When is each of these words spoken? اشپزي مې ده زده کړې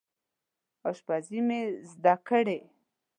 اشپزي 0.89 1.39
مې 1.47 1.59
ده 1.67 1.79
زده 1.91 2.15
کړې 2.27 2.59